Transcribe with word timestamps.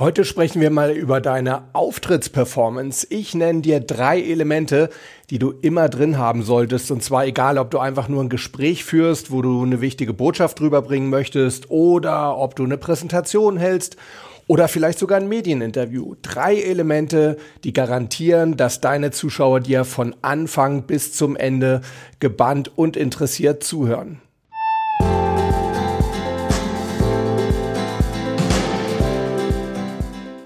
Heute 0.00 0.24
sprechen 0.24 0.60
wir 0.60 0.70
mal 0.70 0.92
über 0.92 1.20
deine 1.20 1.64
Auftrittsperformance. 1.72 3.04
Ich 3.10 3.34
nenne 3.34 3.62
dir 3.62 3.80
drei 3.80 4.22
Elemente, 4.22 4.90
die 5.28 5.40
du 5.40 5.50
immer 5.50 5.88
drin 5.88 6.18
haben 6.18 6.44
solltest. 6.44 6.92
Und 6.92 7.02
zwar 7.02 7.26
egal, 7.26 7.58
ob 7.58 7.72
du 7.72 7.80
einfach 7.80 8.06
nur 8.06 8.22
ein 8.22 8.28
Gespräch 8.28 8.84
führst, 8.84 9.32
wo 9.32 9.42
du 9.42 9.60
eine 9.60 9.80
wichtige 9.80 10.12
Botschaft 10.12 10.60
rüberbringen 10.60 11.10
möchtest, 11.10 11.68
oder 11.72 12.38
ob 12.38 12.54
du 12.54 12.62
eine 12.62 12.78
Präsentation 12.78 13.56
hältst 13.56 13.96
oder 14.46 14.68
vielleicht 14.68 15.00
sogar 15.00 15.18
ein 15.18 15.28
Medieninterview. 15.28 16.14
Drei 16.22 16.54
Elemente, 16.54 17.36
die 17.64 17.72
garantieren, 17.72 18.56
dass 18.56 18.80
deine 18.80 19.10
Zuschauer 19.10 19.58
dir 19.58 19.84
von 19.84 20.14
Anfang 20.22 20.84
bis 20.84 21.12
zum 21.12 21.34
Ende 21.34 21.80
gebannt 22.20 22.70
und 22.78 22.96
interessiert 22.96 23.64
zuhören. 23.64 24.20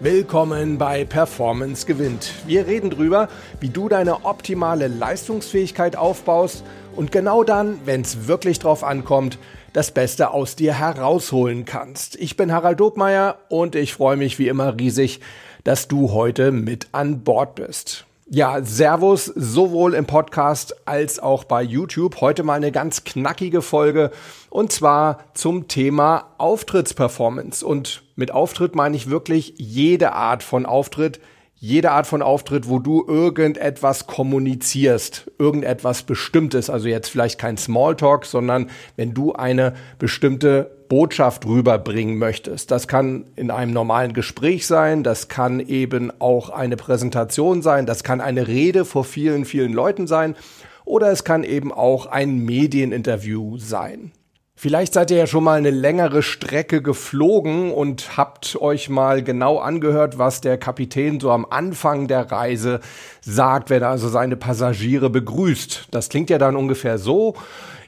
Willkommen 0.02 0.78
bei 0.78 1.04
Performance 1.04 1.86
gewinnt. 1.86 2.32
Wir 2.44 2.66
reden 2.66 2.90
drüber, 2.90 3.28
wie 3.60 3.68
du 3.68 3.88
deine 3.88 4.24
optimale 4.24 4.88
Leistungsfähigkeit 4.88 5.94
aufbaust 5.94 6.64
und 6.96 7.12
genau 7.12 7.44
dann, 7.44 7.78
wenn 7.84 8.00
es 8.00 8.26
wirklich 8.26 8.58
drauf 8.58 8.82
ankommt, 8.82 9.38
das 9.72 9.92
Beste 9.92 10.32
aus 10.32 10.56
dir 10.56 10.76
herausholen 10.76 11.66
kannst. 11.66 12.16
Ich 12.16 12.36
bin 12.36 12.50
Harald 12.50 12.80
Dobmeier 12.80 13.38
und 13.48 13.76
ich 13.76 13.94
freue 13.94 14.16
mich 14.16 14.40
wie 14.40 14.48
immer 14.48 14.76
riesig, 14.76 15.20
dass 15.62 15.86
du 15.86 16.10
heute 16.10 16.50
mit 16.50 16.88
an 16.90 17.22
Bord 17.22 17.54
bist. 17.54 18.04
Ja, 18.28 18.62
Servus, 18.62 19.26
sowohl 19.26 19.94
im 19.94 20.06
Podcast 20.06 20.86
als 20.86 21.18
auch 21.18 21.42
bei 21.42 21.60
YouTube. 21.60 22.20
Heute 22.20 22.44
mal 22.44 22.54
eine 22.54 22.70
ganz 22.70 23.02
knackige 23.02 23.62
Folge 23.62 24.12
und 24.48 24.70
zwar 24.70 25.24
zum 25.34 25.66
Thema 25.66 26.32
Auftrittsperformance. 26.38 27.66
Und 27.66 28.04
mit 28.14 28.30
Auftritt 28.30 28.76
meine 28.76 28.94
ich 28.94 29.10
wirklich 29.10 29.54
jede 29.58 30.12
Art 30.12 30.44
von 30.44 30.66
Auftritt, 30.66 31.20
jede 31.56 31.90
Art 31.90 32.06
von 32.06 32.22
Auftritt, 32.22 32.68
wo 32.68 32.78
du 32.78 33.04
irgendetwas 33.06 34.06
kommunizierst, 34.06 35.30
irgendetwas 35.38 36.04
Bestimmtes, 36.04 36.70
also 36.70 36.86
jetzt 36.86 37.08
vielleicht 37.08 37.40
kein 37.40 37.56
Smalltalk, 37.56 38.24
sondern 38.24 38.70
wenn 38.96 39.14
du 39.14 39.32
eine 39.32 39.74
bestimmte 39.98 40.81
Botschaft 40.92 41.46
rüberbringen 41.46 42.18
möchtest. 42.18 42.70
Das 42.70 42.86
kann 42.86 43.24
in 43.34 43.50
einem 43.50 43.72
normalen 43.72 44.12
Gespräch 44.12 44.66
sein, 44.66 45.02
das 45.02 45.28
kann 45.28 45.58
eben 45.58 46.12
auch 46.18 46.50
eine 46.50 46.76
Präsentation 46.76 47.62
sein, 47.62 47.86
das 47.86 48.04
kann 48.04 48.20
eine 48.20 48.46
Rede 48.46 48.84
vor 48.84 49.04
vielen, 49.04 49.46
vielen 49.46 49.72
Leuten 49.72 50.06
sein 50.06 50.36
oder 50.84 51.10
es 51.10 51.24
kann 51.24 51.44
eben 51.44 51.72
auch 51.72 52.04
ein 52.04 52.44
Medieninterview 52.44 53.56
sein. 53.56 54.12
Vielleicht 54.54 54.92
seid 54.92 55.10
ihr 55.10 55.16
ja 55.16 55.26
schon 55.26 55.44
mal 55.44 55.56
eine 55.56 55.70
längere 55.70 56.22
Strecke 56.22 56.82
geflogen 56.82 57.72
und 57.72 58.18
habt 58.18 58.56
euch 58.60 58.90
mal 58.90 59.22
genau 59.22 59.60
angehört, 59.60 60.18
was 60.18 60.42
der 60.42 60.58
Kapitän 60.58 61.20
so 61.20 61.30
am 61.30 61.46
Anfang 61.48 62.06
der 62.06 62.30
Reise 62.30 62.80
sagt, 63.22 63.70
wenn 63.70 63.80
er 63.80 63.88
also 63.88 64.10
seine 64.10 64.36
Passagiere 64.36 65.08
begrüßt. 65.08 65.88
Das 65.90 66.10
klingt 66.10 66.28
ja 66.28 66.36
dann 66.36 66.54
ungefähr 66.54 66.98
so. 66.98 67.34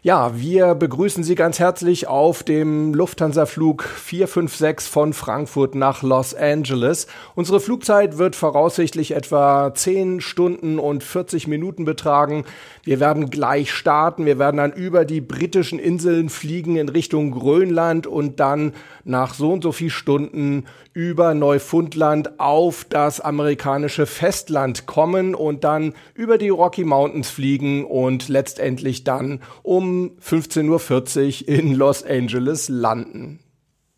Ja, 0.06 0.38
wir 0.38 0.74
begrüßen 0.74 1.24
Sie 1.24 1.34
ganz 1.34 1.58
herzlich 1.58 2.08
auf 2.08 2.42
dem 2.42 2.92
Lufthansa-Flug 2.92 3.84
456 3.84 4.92
von 4.92 5.14
Frankfurt 5.14 5.74
nach 5.74 6.02
Los 6.02 6.34
Angeles. 6.34 7.06
Unsere 7.34 7.58
Flugzeit 7.58 8.18
wird 8.18 8.36
voraussichtlich 8.36 9.12
etwa 9.12 9.72
10 9.72 10.20
Stunden 10.20 10.78
und 10.78 11.02
40 11.02 11.46
Minuten 11.46 11.86
betragen. 11.86 12.44
Wir 12.82 13.00
werden 13.00 13.30
gleich 13.30 13.72
starten. 13.72 14.26
Wir 14.26 14.38
werden 14.38 14.58
dann 14.58 14.74
über 14.74 15.06
die 15.06 15.22
britischen 15.22 15.78
Inseln 15.78 16.28
fliegen 16.28 16.76
in 16.76 16.90
Richtung 16.90 17.30
Grönland 17.30 18.06
und 18.06 18.40
dann 18.40 18.74
nach 19.04 19.32
so 19.32 19.54
und 19.54 19.62
so 19.62 19.72
viel 19.72 19.88
Stunden 19.88 20.66
über 20.92 21.32
Neufundland 21.32 22.38
auf 22.38 22.84
das 22.88 23.20
amerikanische 23.20 24.04
Festland 24.04 24.84
kommen 24.84 25.34
und 25.34 25.64
dann 25.64 25.94
über 26.12 26.36
die 26.36 26.50
Rocky 26.50 26.84
Mountains 26.84 27.30
fliegen 27.30 27.86
und 27.86 28.28
letztendlich 28.28 29.02
dann 29.02 29.40
um 29.62 29.93
15.40 30.20 31.42
Uhr 31.42 31.48
in 31.48 31.74
Los 31.74 32.04
Angeles 32.04 32.68
landen. 32.68 33.40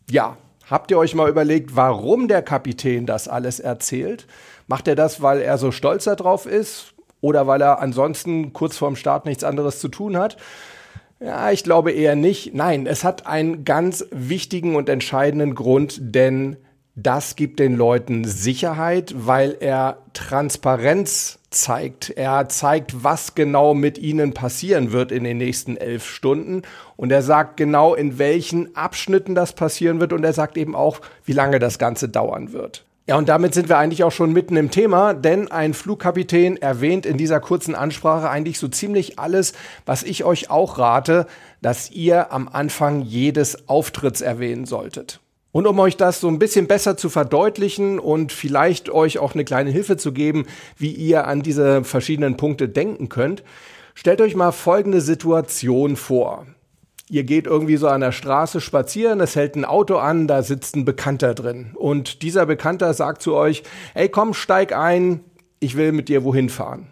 Ja, 0.09 0.37
habt 0.69 0.91
ihr 0.91 0.97
euch 0.97 1.15
mal 1.15 1.29
überlegt, 1.29 1.75
warum 1.75 2.27
der 2.27 2.41
Kapitän 2.41 3.05
das 3.05 3.27
alles 3.27 3.59
erzählt? 3.59 4.27
Macht 4.67 4.87
er 4.87 4.95
das, 4.95 5.21
weil 5.21 5.41
er 5.41 5.57
so 5.57 5.71
stolz 5.71 6.05
darauf 6.05 6.45
ist 6.45 6.93
oder 7.21 7.47
weil 7.47 7.61
er 7.61 7.79
ansonsten 7.79 8.53
kurz 8.53 8.77
vorm 8.77 8.95
Start 8.95 9.25
nichts 9.25 9.43
anderes 9.43 9.79
zu 9.79 9.87
tun 9.87 10.17
hat? 10.17 10.37
Ja, 11.19 11.51
ich 11.51 11.63
glaube 11.63 11.91
eher 11.91 12.15
nicht. 12.15 12.53
Nein, 12.53 12.85
es 12.85 13.03
hat 13.03 13.25
einen 13.25 13.65
ganz 13.65 14.05
wichtigen 14.11 14.75
und 14.75 14.87
entscheidenden 14.87 15.55
Grund, 15.55 15.97
denn 15.99 16.57
das 16.99 17.35
gibt 17.35 17.59
den 17.59 17.75
Leuten 17.75 18.23
Sicherheit, 18.23 19.13
weil 19.15 19.55
er 19.59 19.99
Transparenz 20.13 21.37
zeigt. 21.51 22.09
Er 22.09 22.49
zeigt, 22.49 23.03
was 23.03 23.35
genau 23.35 23.75
mit 23.75 23.99
ihnen 23.99 24.33
passieren 24.33 24.91
wird 24.91 25.11
in 25.11 25.23
den 25.23 25.37
nächsten 25.37 25.77
elf 25.77 26.07
Stunden. 26.07 26.63
Und 26.95 27.11
er 27.11 27.21
sagt 27.21 27.55
genau, 27.55 27.93
in 27.93 28.17
welchen 28.17 28.75
Abschnitten 28.75 29.35
das 29.35 29.53
passieren 29.53 29.99
wird. 29.99 30.11
Und 30.11 30.23
er 30.23 30.33
sagt 30.33 30.57
eben 30.57 30.75
auch, 30.75 30.99
wie 31.23 31.33
lange 31.33 31.59
das 31.59 31.77
Ganze 31.77 32.09
dauern 32.09 32.51
wird. 32.51 32.83
Ja, 33.05 33.15
und 33.15 33.29
damit 33.29 33.53
sind 33.53 33.69
wir 33.69 33.77
eigentlich 33.77 34.03
auch 34.03 34.11
schon 34.11 34.33
mitten 34.33 34.57
im 34.57 34.71
Thema, 34.71 35.13
denn 35.13 35.51
ein 35.51 35.75
Flugkapitän 35.75 36.57
erwähnt 36.57 37.05
in 37.05 37.17
dieser 37.17 37.39
kurzen 37.39 37.75
Ansprache 37.75 38.27
eigentlich 38.27 38.57
so 38.57 38.67
ziemlich 38.67 39.19
alles, 39.19 39.53
was 39.85 40.01
ich 40.01 40.23
euch 40.23 40.49
auch 40.49 40.79
rate, 40.79 41.27
dass 41.61 41.91
ihr 41.91 42.33
am 42.33 42.49
Anfang 42.49 43.03
jedes 43.03 43.69
Auftritts 43.69 44.21
erwähnen 44.21 44.65
solltet. 44.65 45.21
Und 45.57 45.65
um 45.65 45.79
euch 45.79 45.97
das 45.97 46.19
so 46.19 46.27
ein 46.27 46.37
bisschen 46.37 46.67
besser 46.67 46.97
zu 46.97 47.09
verdeutlichen 47.09 47.97
und 47.97 48.31
vielleicht 48.31 48.91
euch 48.91 49.17
auch 49.17 49.33
eine 49.33 49.43
kleine 49.43 49.71
Hilfe 49.71 49.97
zu 49.97 50.11
geben, 50.11 50.45
wie 50.77 50.91
ihr 50.91 51.25
an 51.25 51.41
diese 51.41 51.83
verschiedenen 51.83 52.37
Punkte 52.37 52.69
denken 52.69 53.09
könnt, 53.09 53.43
stellt 53.95 54.21
euch 54.21 54.35
mal 54.35 54.51
folgende 54.51 55.01
Situation 55.01 55.95
vor. 55.95 56.45
Ihr 57.09 57.23
geht 57.23 57.47
irgendwie 57.47 57.77
so 57.77 57.87
an 57.87 58.01
der 58.01 58.11
Straße 58.11 58.61
spazieren, 58.61 59.19
es 59.19 59.35
hält 59.35 59.55
ein 59.55 59.65
Auto 59.65 59.97
an, 59.97 60.27
da 60.27 60.43
sitzt 60.43 60.75
ein 60.75 60.85
Bekannter 60.85 61.33
drin. 61.33 61.71
Und 61.73 62.21
dieser 62.21 62.45
Bekannter 62.45 62.93
sagt 62.93 63.23
zu 63.23 63.33
euch, 63.33 63.63
ey 63.95 64.09
komm, 64.09 64.35
steig 64.35 64.77
ein, 64.77 65.21
ich 65.59 65.75
will 65.75 65.91
mit 65.91 66.07
dir 66.07 66.23
wohin 66.23 66.49
fahren. 66.49 66.91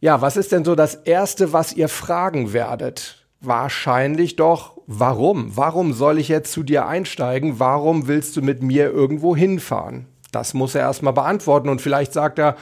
Ja, 0.00 0.22
was 0.22 0.36
ist 0.36 0.50
denn 0.50 0.64
so 0.64 0.74
das 0.74 0.96
Erste, 0.96 1.52
was 1.52 1.72
ihr 1.72 1.88
fragen 1.88 2.52
werdet? 2.52 3.24
Wahrscheinlich 3.40 4.34
doch, 4.34 4.79
warum? 4.90 5.56
Warum 5.56 5.92
soll 5.92 6.18
ich 6.18 6.28
jetzt 6.28 6.52
zu 6.52 6.64
dir 6.64 6.86
einsteigen? 6.86 7.60
Warum 7.60 8.08
willst 8.08 8.36
du 8.36 8.42
mit 8.42 8.62
mir 8.62 8.90
irgendwo 8.90 9.36
hinfahren? 9.36 10.06
Das 10.32 10.52
muss 10.52 10.74
er 10.74 10.82
erstmal 10.82 11.12
beantworten 11.12 11.68
und 11.68 11.80
vielleicht 11.80 12.12
sagt 12.12 12.38
er, 12.38 12.56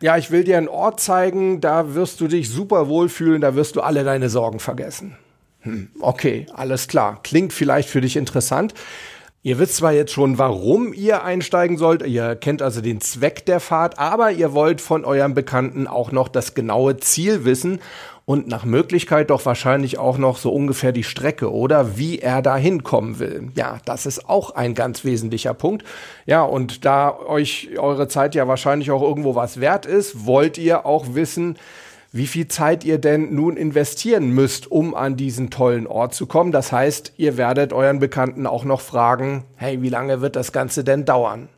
ja, 0.00 0.16
ich 0.16 0.30
will 0.30 0.44
dir 0.44 0.58
einen 0.58 0.68
Ort 0.68 1.00
zeigen, 1.00 1.60
da 1.60 1.94
wirst 1.94 2.20
du 2.20 2.28
dich 2.28 2.50
super 2.50 2.88
wohlfühlen, 2.88 3.40
da 3.40 3.54
wirst 3.54 3.76
du 3.76 3.82
alle 3.82 4.02
deine 4.02 4.30
Sorgen 4.30 4.60
vergessen. 4.60 5.16
Hm, 5.60 5.88
okay, 6.00 6.46
alles 6.54 6.88
klar. 6.88 7.20
Klingt 7.22 7.52
vielleicht 7.52 7.88
für 7.88 8.00
dich 8.00 8.16
interessant. 8.16 8.74
Ihr 9.42 9.58
wisst 9.58 9.76
zwar 9.76 9.92
jetzt 9.92 10.12
schon, 10.12 10.38
warum 10.38 10.94
ihr 10.94 11.22
einsteigen 11.22 11.76
sollt, 11.76 12.02
ihr 12.06 12.34
kennt 12.34 12.62
also 12.62 12.80
den 12.80 13.02
Zweck 13.02 13.44
der 13.44 13.60
Fahrt, 13.60 13.98
aber 13.98 14.30
ihr 14.30 14.54
wollt 14.54 14.80
von 14.80 15.04
eurem 15.04 15.34
Bekannten 15.34 15.86
auch 15.86 16.12
noch 16.12 16.28
das 16.28 16.54
genaue 16.54 16.96
Ziel 16.96 17.44
wissen 17.44 17.80
und 18.26 18.48
nach 18.48 18.64
Möglichkeit 18.64 19.30
doch 19.30 19.44
wahrscheinlich 19.44 19.98
auch 19.98 20.16
noch 20.16 20.38
so 20.38 20.50
ungefähr 20.50 20.92
die 20.92 21.04
Strecke 21.04 21.52
oder 21.52 21.98
wie 21.98 22.20
er 22.20 22.40
da 22.40 22.56
hinkommen 22.56 23.18
will. 23.18 23.50
Ja, 23.54 23.78
das 23.84 24.06
ist 24.06 24.28
auch 24.28 24.52
ein 24.52 24.74
ganz 24.74 25.04
wesentlicher 25.04 25.54
Punkt. 25.54 25.84
Ja, 26.24 26.42
und 26.42 26.84
da 26.84 27.18
euch 27.18 27.70
eure 27.78 28.08
Zeit 28.08 28.34
ja 28.34 28.48
wahrscheinlich 28.48 28.90
auch 28.90 29.02
irgendwo 29.02 29.34
was 29.34 29.60
wert 29.60 29.84
ist, 29.84 30.24
wollt 30.24 30.56
ihr 30.56 30.86
auch 30.86 31.14
wissen, 31.14 31.56
wie 32.12 32.28
viel 32.28 32.46
Zeit 32.46 32.84
ihr 32.84 32.98
denn 32.98 33.34
nun 33.34 33.56
investieren 33.56 34.30
müsst, 34.30 34.70
um 34.70 34.94
an 34.94 35.16
diesen 35.16 35.50
tollen 35.50 35.86
Ort 35.86 36.14
zu 36.14 36.26
kommen. 36.26 36.52
Das 36.52 36.70
heißt, 36.70 37.14
ihr 37.16 37.36
werdet 37.36 37.72
euren 37.72 37.98
Bekannten 37.98 38.46
auch 38.46 38.64
noch 38.64 38.80
fragen, 38.80 39.42
hey, 39.56 39.82
wie 39.82 39.88
lange 39.88 40.20
wird 40.20 40.36
das 40.36 40.52
Ganze 40.52 40.84
denn 40.84 41.04
dauern? 41.04 41.48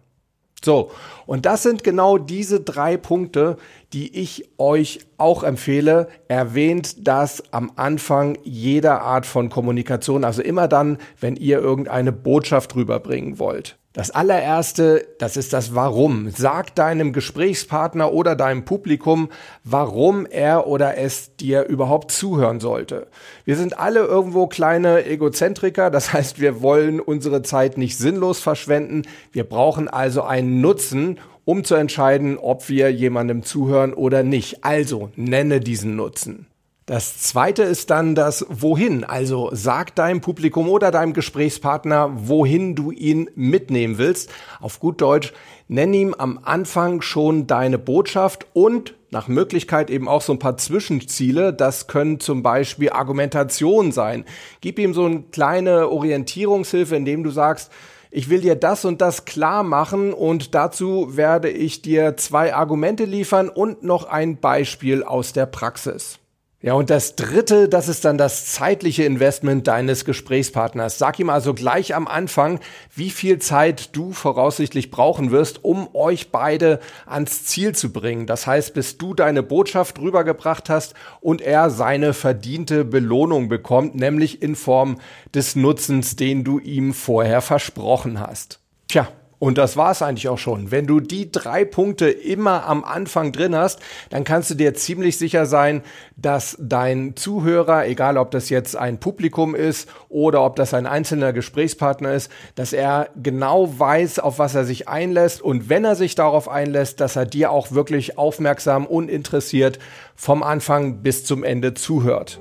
So, 0.64 0.90
und 1.26 1.46
das 1.46 1.62
sind 1.62 1.84
genau 1.84 2.18
diese 2.18 2.60
drei 2.60 2.96
Punkte, 2.96 3.56
die 3.92 4.20
ich 4.20 4.48
euch 4.58 5.00
auch 5.16 5.42
empfehle. 5.42 6.08
Erwähnt 6.28 7.06
das 7.06 7.42
am 7.52 7.72
Anfang 7.76 8.38
jeder 8.42 9.02
Art 9.02 9.26
von 9.26 9.50
Kommunikation, 9.50 10.24
also 10.24 10.42
immer 10.42 10.66
dann, 10.66 10.98
wenn 11.20 11.36
ihr 11.36 11.58
irgendeine 11.58 12.12
Botschaft 12.12 12.74
rüberbringen 12.74 13.38
wollt. 13.38 13.78
Das 13.96 14.10
allererste, 14.10 15.06
das 15.18 15.38
ist 15.38 15.54
das 15.54 15.74
Warum. 15.74 16.28
Sag 16.28 16.74
deinem 16.74 17.14
Gesprächspartner 17.14 18.12
oder 18.12 18.36
deinem 18.36 18.66
Publikum, 18.66 19.30
warum 19.64 20.26
er 20.26 20.66
oder 20.66 20.98
es 20.98 21.34
dir 21.36 21.64
überhaupt 21.64 22.12
zuhören 22.12 22.60
sollte. 22.60 23.06
Wir 23.46 23.56
sind 23.56 23.78
alle 23.78 24.00
irgendwo 24.00 24.48
kleine 24.48 25.06
Egozentriker, 25.06 25.88
das 25.88 26.12
heißt, 26.12 26.40
wir 26.40 26.60
wollen 26.60 27.00
unsere 27.00 27.40
Zeit 27.40 27.78
nicht 27.78 27.96
sinnlos 27.96 28.38
verschwenden. 28.38 29.04
Wir 29.32 29.44
brauchen 29.44 29.88
also 29.88 30.24
einen 30.24 30.60
Nutzen, 30.60 31.18
um 31.46 31.64
zu 31.64 31.74
entscheiden, 31.74 32.36
ob 32.36 32.68
wir 32.68 32.92
jemandem 32.92 33.44
zuhören 33.44 33.94
oder 33.94 34.22
nicht. 34.22 34.62
Also 34.62 35.08
nenne 35.16 35.60
diesen 35.60 35.96
Nutzen. 35.96 36.46
Das 36.86 37.18
zweite 37.18 37.64
ist 37.64 37.90
dann 37.90 38.14
das 38.14 38.46
Wohin. 38.48 39.02
Also 39.02 39.50
sag 39.52 39.96
deinem 39.96 40.20
Publikum 40.20 40.68
oder 40.68 40.92
deinem 40.92 41.14
Gesprächspartner, 41.14 42.12
wohin 42.14 42.76
du 42.76 42.92
ihn 42.92 43.28
mitnehmen 43.34 43.98
willst. 43.98 44.30
Auf 44.60 44.78
gut 44.78 45.00
Deutsch, 45.00 45.32
nenn 45.66 45.92
ihm 45.92 46.14
am 46.14 46.38
Anfang 46.44 47.02
schon 47.02 47.48
deine 47.48 47.78
Botschaft 47.78 48.46
und 48.52 48.94
nach 49.10 49.26
Möglichkeit 49.26 49.90
eben 49.90 50.06
auch 50.06 50.22
so 50.22 50.32
ein 50.32 50.38
paar 50.38 50.58
Zwischenziele. 50.58 51.52
Das 51.52 51.88
können 51.88 52.20
zum 52.20 52.44
Beispiel 52.44 52.90
Argumentationen 52.90 53.90
sein. 53.90 54.24
Gib 54.60 54.78
ihm 54.78 54.94
so 54.94 55.06
eine 55.06 55.22
kleine 55.32 55.88
Orientierungshilfe, 55.88 56.94
indem 56.94 57.24
du 57.24 57.30
sagst, 57.30 57.72
ich 58.12 58.30
will 58.30 58.42
dir 58.42 58.54
das 58.54 58.84
und 58.84 59.00
das 59.00 59.24
klar 59.24 59.64
machen 59.64 60.12
und 60.12 60.54
dazu 60.54 61.16
werde 61.16 61.50
ich 61.50 61.82
dir 61.82 62.16
zwei 62.16 62.54
Argumente 62.54 63.06
liefern 63.06 63.48
und 63.48 63.82
noch 63.82 64.04
ein 64.08 64.38
Beispiel 64.38 65.02
aus 65.02 65.32
der 65.32 65.46
Praxis. 65.46 66.20
Ja, 66.66 66.72
und 66.72 66.90
das 66.90 67.14
dritte, 67.14 67.68
das 67.68 67.86
ist 67.86 68.04
dann 68.04 68.18
das 68.18 68.46
zeitliche 68.46 69.04
Investment 69.04 69.68
deines 69.68 70.04
Gesprächspartners. 70.04 70.98
Sag 70.98 71.20
ihm 71.20 71.30
also 71.30 71.54
gleich 71.54 71.94
am 71.94 72.08
Anfang, 72.08 72.58
wie 72.92 73.10
viel 73.10 73.38
Zeit 73.38 73.94
du 73.94 74.10
voraussichtlich 74.10 74.90
brauchen 74.90 75.30
wirst, 75.30 75.64
um 75.64 75.88
euch 75.94 76.32
beide 76.32 76.80
ans 77.06 77.44
Ziel 77.44 77.76
zu 77.76 77.92
bringen. 77.92 78.26
Das 78.26 78.48
heißt, 78.48 78.74
bis 78.74 78.98
du 78.98 79.14
deine 79.14 79.44
Botschaft 79.44 80.00
rübergebracht 80.00 80.68
hast 80.68 80.94
und 81.20 81.40
er 81.40 81.70
seine 81.70 82.12
verdiente 82.12 82.84
Belohnung 82.84 83.48
bekommt, 83.48 83.94
nämlich 83.94 84.42
in 84.42 84.56
Form 84.56 84.98
des 85.32 85.54
Nutzens, 85.54 86.16
den 86.16 86.42
du 86.42 86.58
ihm 86.58 86.94
vorher 86.94 87.42
versprochen 87.42 88.18
hast. 88.18 88.58
Tja, 88.88 89.06
und 89.38 89.58
das 89.58 89.76
war's 89.76 90.00
eigentlich 90.00 90.28
auch 90.28 90.38
schon. 90.38 90.70
Wenn 90.70 90.86
du 90.86 91.00
die 91.00 91.30
drei 91.30 91.64
Punkte 91.64 92.08
immer 92.08 92.64
am 92.64 92.84
Anfang 92.84 93.32
drin 93.32 93.54
hast, 93.54 93.80
dann 94.08 94.24
kannst 94.24 94.50
du 94.50 94.54
dir 94.54 94.74
ziemlich 94.74 95.18
sicher 95.18 95.44
sein, 95.44 95.82
dass 96.16 96.56
dein 96.58 97.16
Zuhörer, 97.16 97.86
egal 97.86 98.16
ob 98.16 98.30
das 98.30 98.48
jetzt 98.48 98.76
ein 98.76 98.98
Publikum 98.98 99.54
ist 99.54 99.88
oder 100.08 100.42
ob 100.42 100.56
das 100.56 100.72
ein 100.72 100.86
einzelner 100.86 101.34
Gesprächspartner 101.34 102.14
ist, 102.14 102.30
dass 102.54 102.72
er 102.72 103.10
genau 103.22 103.78
weiß, 103.78 104.20
auf 104.20 104.38
was 104.38 104.54
er 104.54 104.64
sich 104.64 104.88
einlässt 104.88 105.42
und 105.42 105.68
wenn 105.68 105.84
er 105.84 105.96
sich 105.96 106.14
darauf 106.14 106.48
einlässt, 106.48 107.00
dass 107.00 107.16
er 107.16 107.26
dir 107.26 107.50
auch 107.50 107.72
wirklich 107.72 108.16
aufmerksam 108.16 108.86
und 108.86 109.10
interessiert 109.10 109.78
vom 110.14 110.42
Anfang 110.42 111.02
bis 111.02 111.24
zum 111.24 111.44
Ende 111.44 111.74
zuhört. 111.74 112.40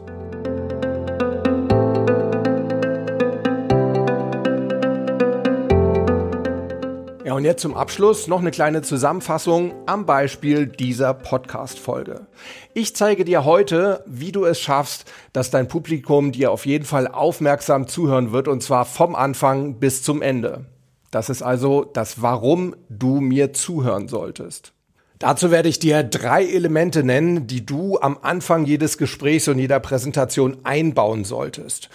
Und 7.33 7.43
jetzt 7.43 7.61
zum 7.63 7.73
Abschluss 7.73 8.27
noch 8.27 8.39
eine 8.39 8.51
kleine 8.51 8.83
Zusammenfassung 8.83 9.73
am 9.87 10.05
Beispiel 10.05 10.67
dieser 10.67 11.15
Podcast-Folge. 11.15 12.27
Ich 12.75 12.95
zeige 12.95 13.25
dir 13.25 13.43
heute, 13.45 14.03
wie 14.05 14.31
du 14.31 14.45
es 14.45 14.59
schaffst, 14.59 15.11
dass 15.33 15.49
dein 15.49 15.67
Publikum 15.67 16.31
dir 16.31 16.51
auf 16.51 16.67
jeden 16.67 16.85
Fall 16.85 17.07
aufmerksam 17.07 17.87
zuhören 17.87 18.31
wird 18.31 18.47
und 18.47 18.61
zwar 18.61 18.85
vom 18.85 19.15
Anfang 19.15 19.79
bis 19.79 20.03
zum 20.03 20.21
Ende. 20.21 20.65
Das 21.09 21.29
ist 21.29 21.41
also 21.41 21.83
das 21.83 22.21
Warum 22.21 22.75
du 22.89 23.21
mir 23.21 23.53
zuhören 23.53 24.07
solltest. 24.07 24.73
Dazu 25.17 25.49
werde 25.49 25.69
ich 25.69 25.79
dir 25.79 26.03
drei 26.03 26.45
Elemente 26.45 27.03
nennen, 27.03 27.47
die 27.47 27.65
du 27.65 27.97
am 27.99 28.19
Anfang 28.21 28.65
jedes 28.65 28.99
Gesprächs 28.99 29.47
und 29.47 29.57
jeder 29.57 29.79
Präsentation 29.79 30.57
einbauen 30.63 31.23
solltest. 31.23 31.89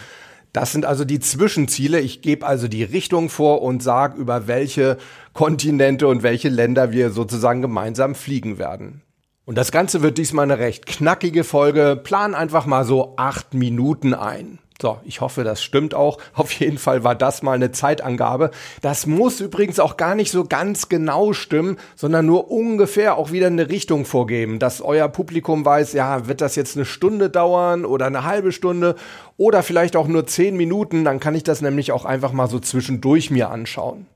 Das 0.52 0.72
sind 0.72 0.84
also 0.84 1.04
die 1.04 1.20
Zwischenziele. 1.20 2.00
Ich 2.00 2.22
gebe 2.22 2.46
also 2.46 2.66
die 2.66 2.82
Richtung 2.82 3.28
vor 3.28 3.62
und 3.62 3.82
sage, 3.82 4.18
über 4.18 4.46
welche 4.46 4.98
Kontinente 5.32 6.08
und 6.08 6.22
welche 6.22 6.48
Länder 6.48 6.90
wir 6.92 7.10
sozusagen 7.10 7.62
gemeinsam 7.62 8.14
fliegen 8.14 8.58
werden. 8.58 9.02
Und 9.44 9.56
das 9.56 9.72
Ganze 9.72 10.02
wird 10.02 10.18
diesmal 10.18 10.44
eine 10.44 10.58
recht 10.58 10.86
knackige 10.86 11.44
Folge. 11.44 12.00
Plan 12.02 12.34
einfach 12.34 12.66
mal 12.66 12.84
so 12.84 13.14
acht 13.16 13.54
Minuten 13.54 14.14
ein. 14.14 14.58
So, 14.80 14.98
ich 15.04 15.20
hoffe, 15.20 15.44
das 15.44 15.62
stimmt 15.62 15.94
auch. 15.94 16.18
Auf 16.34 16.52
jeden 16.52 16.78
Fall 16.78 17.04
war 17.04 17.14
das 17.14 17.42
mal 17.42 17.52
eine 17.52 17.70
Zeitangabe. 17.70 18.50
Das 18.80 19.06
muss 19.06 19.40
übrigens 19.40 19.78
auch 19.78 19.96
gar 19.96 20.14
nicht 20.14 20.30
so 20.30 20.44
ganz 20.44 20.88
genau 20.88 21.32
stimmen, 21.32 21.76
sondern 21.96 22.26
nur 22.26 22.50
ungefähr 22.50 23.16
auch 23.16 23.30
wieder 23.30 23.48
eine 23.48 23.68
Richtung 23.68 24.04
vorgeben, 24.04 24.58
dass 24.58 24.80
euer 24.80 25.08
Publikum 25.08 25.64
weiß, 25.64 25.92
ja, 25.92 26.26
wird 26.26 26.40
das 26.40 26.56
jetzt 26.56 26.76
eine 26.76 26.86
Stunde 26.86 27.28
dauern 27.28 27.84
oder 27.84 28.06
eine 28.06 28.24
halbe 28.24 28.52
Stunde 28.52 28.96
oder 29.36 29.62
vielleicht 29.62 29.96
auch 29.96 30.08
nur 30.08 30.26
zehn 30.26 30.56
Minuten, 30.56 31.04
dann 31.04 31.20
kann 31.20 31.34
ich 31.34 31.44
das 31.44 31.60
nämlich 31.60 31.92
auch 31.92 32.04
einfach 32.04 32.32
mal 32.32 32.48
so 32.48 32.58
zwischendurch 32.58 33.30
mir 33.30 33.50
anschauen. 33.50 34.06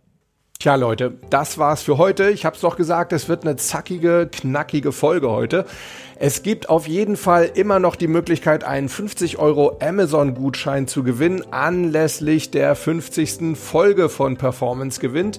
Tja 0.64 0.76
Leute, 0.76 1.12
das 1.28 1.58
war's 1.58 1.82
für 1.82 1.98
heute. 1.98 2.30
Ich 2.30 2.46
hab's 2.46 2.60
doch 2.60 2.76
gesagt, 2.76 3.12
es 3.12 3.28
wird 3.28 3.42
eine 3.42 3.56
zackige, 3.56 4.30
knackige 4.32 4.92
Folge 4.92 5.28
heute. 5.28 5.66
Es 6.16 6.42
gibt 6.42 6.70
auf 6.70 6.88
jeden 6.88 7.18
Fall 7.18 7.50
immer 7.54 7.78
noch 7.80 7.96
die 7.96 8.06
Möglichkeit, 8.06 8.64
einen 8.64 8.88
50 8.88 9.38
Euro 9.38 9.76
Amazon-Gutschein 9.82 10.86
zu 10.86 11.02
gewinnen, 11.02 11.44
anlässlich 11.50 12.50
der 12.50 12.74
50. 12.76 13.58
Folge 13.58 14.08
von 14.08 14.38
Performance 14.38 15.00
gewinnt. 15.00 15.38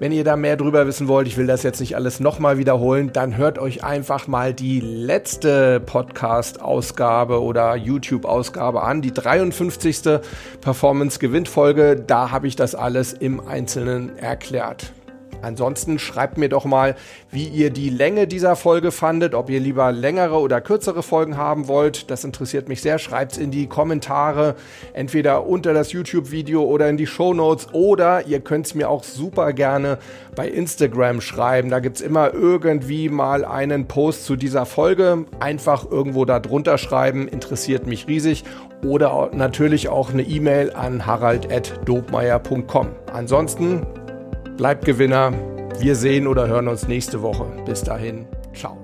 Wenn 0.00 0.10
ihr 0.10 0.24
da 0.24 0.34
mehr 0.34 0.56
drüber 0.56 0.88
wissen 0.88 1.06
wollt, 1.06 1.28
ich 1.28 1.36
will 1.36 1.46
das 1.46 1.62
jetzt 1.62 1.78
nicht 1.78 1.94
alles 1.94 2.18
nochmal 2.18 2.58
wiederholen, 2.58 3.12
dann 3.12 3.36
hört 3.36 3.60
euch 3.60 3.84
einfach 3.84 4.26
mal 4.26 4.52
die 4.52 4.80
letzte 4.80 5.78
Podcast-Ausgabe 5.78 7.40
oder 7.40 7.76
YouTube-Ausgabe 7.76 8.82
an, 8.82 9.02
die 9.02 9.12
53. 9.12 10.20
Performance-Gewinn-Folge. 10.60 12.02
Da 12.04 12.32
habe 12.32 12.48
ich 12.48 12.56
das 12.56 12.74
alles 12.74 13.12
im 13.12 13.38
Einzelnen 13.46 14.18
erklärt. 14.18 14.92
Ansonsten 15.44 15.98
schreibt 15.98 16.38
mir 16.38 16.48
doch 16.48 16.64
mal, 16.64 16.96
wie 17.30 17.46
ihr 17.46 17.70
die 17.70 17.90
Länge 17.90 18.26
dieser 18.26 18.56
Folge 18.56 18.90
fandet, 18.90 19.34
ob 19.34 19.50
ihr 19.50 19.60
lieber 19.60 19.92
längere 19.92 20.40
oder 20.40 20.60
kürzere 20.60 21.02
Folgen 21.02 21.36
haben 21.36 21.68
wollt. 21.68 22.10
Das 22.10 22.24
interessiert 22.24 22.68
mich 22.68 22.80
sehr. 22.80 22.98
Schreibt 22.98 23.32
es 23.32 23.38
in 23.38 23.50
die 23.50 23.66
Kommentare, 23.66 24.54
entweder 24.94 25.46
unter 25.46 25.74
das 25.74 25.92
YouTube-Video 25.92 26.62
oder 26.64 26.88
in 26.88 26.96
die 26.96 27.06
Show 27.06 27.34
Notes 27.34 27.68
oder 27.72 28.26
ihr 28.26 28.40
könnt 28.40 28.66
es 28.66 28.74
mir 28.74 28.88
auch 28.88 29.04
super 29.04 29.52
gerne 29.52 29.98
bei 30.34 30.48
Instagram 30.48 31.20
schreiben. 31.20 31.70
Da 31.70 31.80
gibt 31.80 31.96
es 31.96 32.02
immer 32.02 32.32
irgendwie 32.32 33.08
mal 33.08 33.44
einen 33.44 33.86
Post 33.86 34.24
zu 34.24 34.36
dieser 34.36 34.66
Folge. 34.66 35.26
Einfach 35.40 35.90
irgendwo 35.90 36.24
da 36.24 36.40
drunter 36.40 36.78
schreiben, 36.78 37.28
interessiert 37.28 37.86
mich 37.86 38.08
riesig. 38.08 38.44
Oder 38.82 39.30
natürlich 39.32 39.88
auch 39.88 40.10
eine 40.10 40.22
E-Mail 40.22 40.72
an 40.74 41.06
harald.dobmeier.com. 41.06 42.88
Ansonsten 43.12 43.86
Bleibt 44.56 44.84
Gewinner. 44.84 45.32
Wir 45.80 45.96
sehen 45.96 46.28
oder 46.28 46.46
hören 46.46 46.68
uns 46.68 46.86
nächste 46.86 47.22
Woche. 47.22 47.46
Bis 47.66 47.82
dahin. 47.82 48.26
Ciao. 48.54 48.78